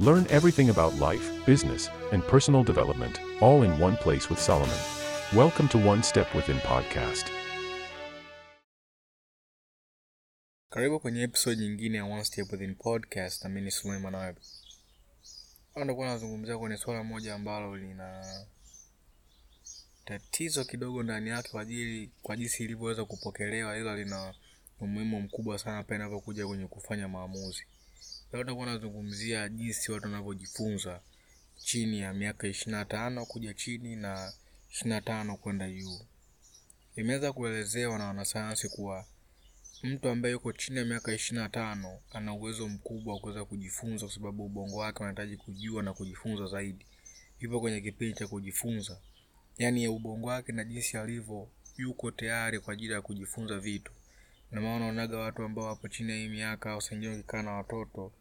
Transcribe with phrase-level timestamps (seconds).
[0.00, 4.78] Learn everything about life, business, and personal development, all in one place with Solomon.
[5.36, 7.26] Welcome to One Step Within podcast.
[10.70, 14.12] Karibu kwenye episode nyingine ya One Step Within podcast, na mimi ni Suleiman.
[14.14, 14.34] Leo
[15.84, 18.24] nitakuwa nazungumzia kwenye swala moja ambalo lina
[20.04, 24.34] tatizo kidogo ndani yake kwa ajili kwa jinsi ilivyoweza kupokelewa, ila lina
[24.80, 27.66] umuhimu mkubwa sana pale inapokuja kwenye kufanya maamuzi.
[28.32, 31.00] Leo nitakuwa nazungumzia jinsi watu wanavyojifunza
[31.58, 34.32] chini ya miaka ishirini na tano kuja chini na
[34.70, 36.00] ishirini na tano kwenda juu.
[36.96, 39.04] Imeweza kuelezewa na wanasayansi kuwa
[39.82, 44.06] mtu ambaye yuko chini ya miaka ishirini na tano ana uwezo mkubwa wa kuweza kujifunza,
[44.06, 46.86] kwa sababu ubongo wake unahitaji kujua na kujifunza zaidi.
[47.40, 48.98] Yupo kwenye kipindi cha kujifunza,
[49.58, 53.92] yaani ubongo wake na jinsi alivyo, yuko tayari kwa ajili ya kujifunza vitu.
[54.50, 58.12] Ndio maana unaonaga watu ambao wapo chini ya hii miaka au sengine ukikaa na watoto,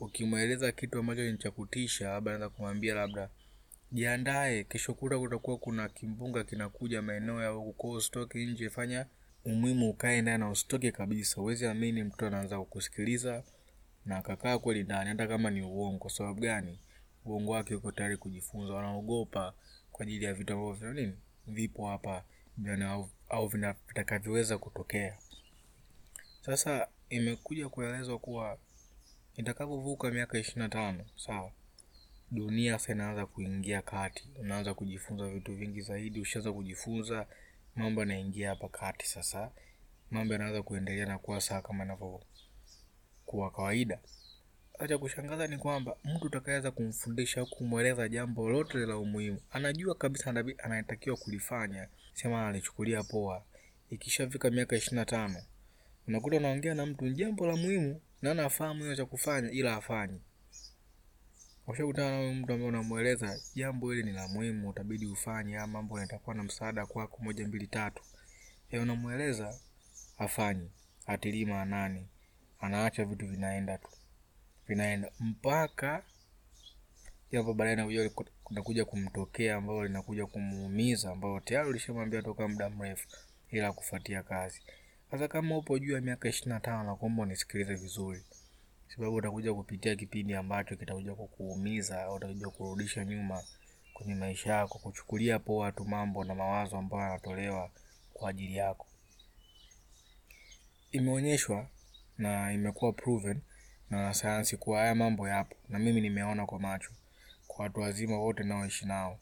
[0.00, 3.30] ukimweleza kitu ambacho ni cha kutisha, labda anaweza kumwambia labda
[3.92, 9.06] jiandae, kesho kura kutakuwa kuna kimbunga kinakuja maeneo ya huko, kwa hiyo usitoke nje, fanya
[9.44, 11.40] umuhimu ukae ndani na usitoke kabisa.
[11.40, 13.44] Huwezi amini, mtu anaanza kukusikiliza
[14.04, 16.08] na akakaa kweli ndani, hata kama ni uongo.
[16.08, 16.80] Sababu gani?
[17.24, 18.74] Uongo wake uko tayari kujifunza.
[18.74, 19.54] Wanaogopa
[19.92, 21.14] kwa ajili ya vitu ambavyo vina nini,
[21.46, 22.24] vipo hapa
[22.58, 25.18] ndani au, au vitakavyoweza kutokea.
[26.40, 28.58] Sasa imekuja kuelezwa kuwa
[29.36, 31.52] itakapovuka miaka ishirini na tano sawa,
[32.30, 36.20] dunia sasa inaanza kuingia kati, unaanza kujifunza vitu vingi zaidi.
[36.20, 37.26] Ushaanza kujifunza
[37.76, 39.06] mambo yanaingia hapa kati.
[39.06, 39.50] Sasa
[40.10, 43.98] mambo yanaanza kuendelea na kuwa sawa kama inavyokuwa kawaida.
[44.78, 50.30] Acha kushangaza ni kwamba mtu utakayeweza kumfundisha au kumweleza jambo lolote la umuhimu, anajua kabisa
[50.58, 53.44] anatakiwa kulifanya, sema analichukulia poa.
[53.90, 55.42] Ikishafika miaka ishirini na tano
[56.08, 60.20] unakuta unaongea na mtu jambo la muhimu na afahamu hiyo cha kufanya, ila hafanyi.
[61.66, 66.34] Ushakutana na mtu ambaye unamweleza jambo hili ni la muhimu, utabidi ufanye, haya mambo yatakuwa
[66.36, 68.02] na msaada kwako, moja mbili tatu.
[68.70, 69.58] E, unamweleza
[70.18, 70.70] hafanyi,
[71.06, 72.08] hatilii maanani,
[72.60, 73.90] anaacha vitu vinaenda tu
[74.68, 76.02] vinaenda mpaka
[77.32, 78.10] jambo baadaye nakuja
[78.44, 83.08] kunakuja kumtokea ambalo linakuja kumuumiza, ambalo tayari ulishamwambia toka muda mrefu,
[83.50, 84.62] ila kufuatia kazi.
[85.10, 88.24] Sasa kama upo juu ya miaka ishirini na tano nakuomba unisikilize vizuri,
[88.88, 93.42] sababu utakuja kupitia kipindi ambacho kitakuja kukuumiza au utakuja kurudisha nyuma
[93.94, 97.70] kwenye maisha yako, kuchukulia poa tu mambo na mawazo ambayo yanatolewa
[98.14, 98.86] kwa ajili yako.
[100.92, 101.66] Imeonyeshwa
[102.18, 103.40] na imekuwa proven
[103.90, 106.90] na sayansi kuwa haya mambo yapo, na mimi nimeona kwa macho,
[107.46, 109.18] kwa watu wazima wote naoishi nao.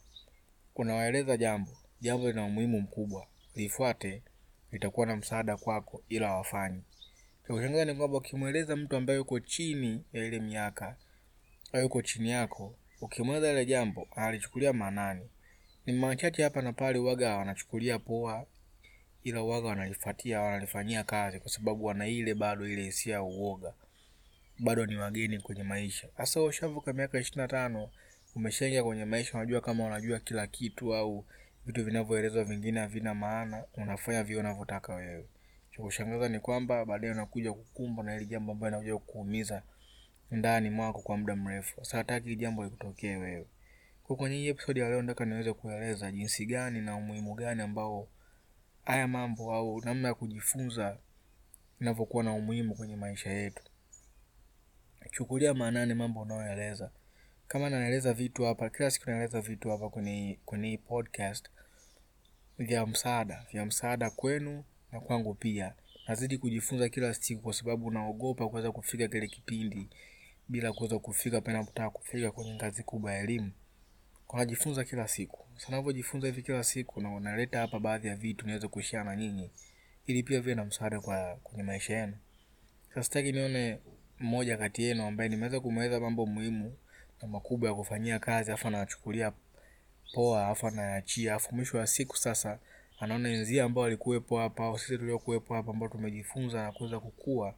[0.75, 1.71] Unawaeleza jambo,
[2.01, 4.23] jambo lina umuhimu mkubwa, lifuate,
[4.71, 6.81] litakuwa na msaada kwako, ila hawafanyi.
[7.47, 10.95] Cha kushangaza ni kwamba ukimweleza mtu ambaye yuko chini ya ile miaka
[11.73, 15.29] au yuko chini yako, ukimweleza ile jambo analichukulia maanani.
[15.85, 18.45] Ni machache hapa na pale waga wanachukulia poa,
[19.23, 23.73] ila waga wanalifuatia, wanalifanyia kazi, kwa sababu wana ile bado ile hisia ya uoga
[24.59, 26.07] bado ni wageni kwenye maisha.
[26.17, 27.89] Sasa ushavuka miaka ishirini na tano
[28.35, 31.25] umeshaingia kwenye maisha, unajua kama unajua kila kitu au
[31.65, 35.25] vitu vinavyoelezwa vingine havina maana, unafanya vile unavyotaka wewe.
[35.71, 39.63] Cha kushangaza ni kwamba baadaye unakuja kukumbwa na ile jambo ambalo linakuja kukuumiza
[40.31, 41.75] ndani mwako kwa muda mrefu.
[41.85, 43.47] Sasa hataki jambo likutokee wewe.
[44.03, 48.07] Kwa kwenye hii episode ya leo nataka niweze kueleza jinsi gani na umuhimu gani ambao
[48.85, 50.97] haya mambo au namna ya kujifunza
[51.81, 53.63] inavyokuwa na umuhimu kwenye maisha yetu.
[55.11, 56.91] Chukulia maanani mambo unayoeleza.
[57.47, 61.49] Kama naeleza vitu hapa, kila siku naeleza vitu hapa kwenye kwenye hii podcast
[62.57, 65.73] vya msaada, vya msaada kwenu na kwangu pia.
[66.07, 69.89] Nazidi kujifunza kila siku, kwa sababu naogopa kuweza kufika kile kipindi
[70.49, 71.63] bila kuweza kufika pale
[71.93, 73.51] kufika kwenye ngazi kubwa ya elimu.
[74.27, 75.45] Kwa najifunza kila siku.
[75.55, 79.51] Sasa ninavyojifunza hivi kila siku na unaleta hapa baadhi ya vitu niweze kushare na nyinyi
[80.05, 82.17] ili pia viwe na msaada kwa kwenye maisha yenu.
[82.89, 83.79] Sasa sitaki nione
[84.19, 86.77] mmoja kati yenu ambaye nimeweza kumweleza mambo muhimu
[87.21, 89.31] na makubwa ya kufanyia kazi afu anachukulia
[90.13, 92.59] poa afu anaachia afu mwisho wa siku sasa
[92.99, 97.55] anaona wenzia ambao walikuwepo hapa au sisi tuliokuwepo hapa ambao tumejifunza na kuweza kukua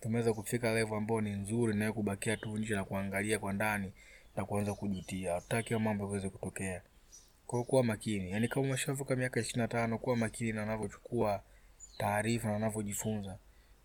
[0.00, 3.92] tumeweza kufika level ambayo ni nzuri na kubakia tu nje na kuangalia kwa ndani
[4.36, 5.32] na kuanza kujutia.
[5.34, 6.82] Hatutaki mambo yaweze kutokea.
[7.46, 11.42] Kwa kuwa makini, yaani kama umeshavuka miaka ishirini na tano kuwa makini na unavyochukua
[11.98, 13.38] taarifa na unavyojifunza.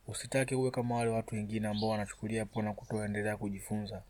[0.07, 4.04] Usitake uwe kama wale watu wengine ambao wanachukulia poa na kutoendelea kujifunza.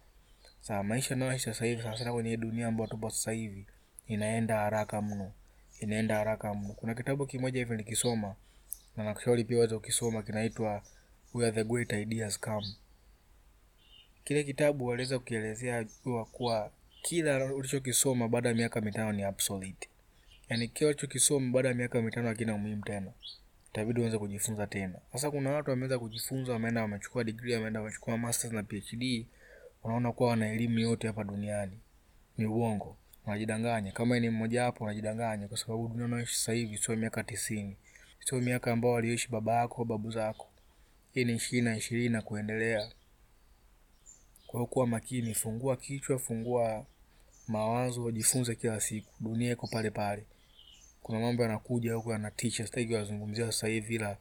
[0.61, 3.65] Sasa maisha nayo sasa hivi, sana kwenye dunia ambayo tupo sasa hivi,
[4.07, 5.31] inaenda haraka mno,
[5.79, 6.73] inaenda haraka mno.
[6.73, 8.35] Kuna kitabu kimoja hivi nikisoma
[8.97, 10.83] na nakushauri pia uweze ukisoma, kinaitwa
[11.33, 12.67] Where the Great Ideas Come.
[14.23, 16.71] kile kitabu waliweza kukielezea kuwa kuwa
[17.01, 19.89] kila ulichokisoma baada ya miaka mitano ni obsolete.
[20.49, 23.11] Yaani kile ulichokisoma baada ya miaka mitano hakina umuhimu tena,
[23.71, 24.99] itabidi uanze kujifunza tena.
[25.11, 29.25] Sasa kuna watu wameweza kujifunza, wameenda wamechukua degree, wameenda wamechukua masters na PhD,
[29.83, 31.79] wanaona kuwa wana elimu yote hapa duniani.
[32.37, 33.91] Ni uongo, unajidanganya.
[33.91, 37.77] Kama ni mmoja wapo, unajidanganya, kwa sababu dunia unayoishi sasa hivi sio miaka tisini,
[38.19, 40.47] sio miaka ambao walioishi baba yako babu zako.
[41.13, 42.91] Hii ni ishirini na ishirini na kuendelea.
[44.47, 46.85] Kwa hiyo kuwa makini, fungua kichwa, fungua
[47.47, 49.13] mawazo, jifunze kila siku.
[49.19, 50.23] Dunia iko pale pale,
[51.03, 54.17] kuna mambo yanakuja huko yanatisha, sitaki kuyazungumzia sasa hivi, ila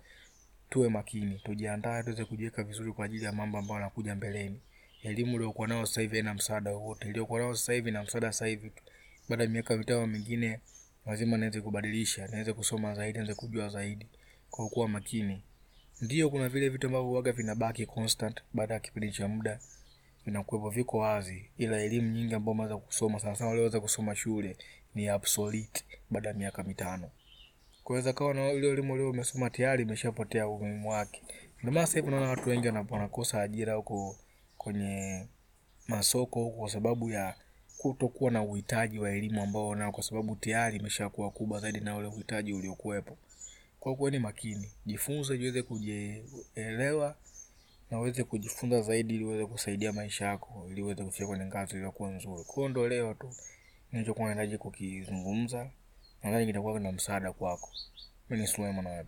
[0.71, 4.61] tuwe makini, tujiandae, tuweze kujiweka vizuri kwa ajili ya mambo ambayo yanakuja mbeleni.
[5.03, 8.47] Elimu uliokuwa nayo sasa hivi haina msaada wowote, iliyokuwa nayo sasa hivi na msaada sasa
[8.47, 8.83] hivi tu.
[9.29, 10.61] Baada ya miaka mitano mingine
[11.07, 14.07] lazima niweze kubadilisha, niweze kusoma zaidi, niweze kujua zaidi.
[14.51, 15.43] Kwa kuwa makini,
[16.01, 19.61] ndio kuna vile vitu ambavyo huwaga vinabaki constant baada ya kipindi cha muda
[20.25, 24.57] vinakuwepo viko wazi, ila elimu nyingi ambayo umeweza kusoma sana sana waliweza kusoma shule
[24.95, 27.11] ni obsolete baada ya miaka mitano.
[27.85, 31.23] Kuweza kawa na ile elimu leo umesoma tayari imeshapotea umuhimu wake.
[31.59, 34.17] Ndio maana sasa hivi unaona watu wengi wanakosa ajira huko
[34.59, 35.27] kwenye
[35.89, 37.35] masoko kwa sababu ya
[37.83, 42.09] kutokuwa na uhitaji wa elimu ambao wanao, kwa sababu tayari imeshakuwa kubwa zaidi na ule
[42.09, 43.17] uhitaji uliokuwepo.
[43.81, 47.17] Kwa hiyo ni makini, jifunze, jiweze kujielewa
[47.91, 52.11] na uweze kujifunza zaidi ili uweze kusaidia maisha yako ili uweze kufika kwenye ngazi iliyokuwa
[52.11, 52.45] nzuri.
[52.45, 53.35] Kwa ndo leo tu
[53.93, 55.71] nilichokuwa nahitaji kukizungumza,
[56.23, 57.69] nadhani kitakuwa na msaada kwako.
[58.31, 59.07] Mimi ni Suleiman Awad.